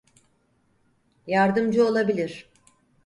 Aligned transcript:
Yardımcı 1.27 1.83
olabilir. 1.87 2.49